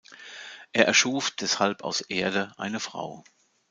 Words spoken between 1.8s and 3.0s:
aus Erde eine